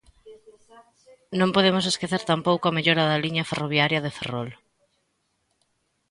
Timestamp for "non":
1.39-1.53